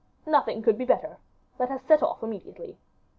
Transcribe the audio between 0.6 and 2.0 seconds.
could be better. Let us